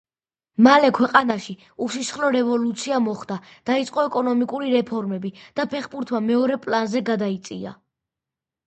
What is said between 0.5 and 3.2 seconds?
მალე ქვეყანაში უსისხლო რევოლუცია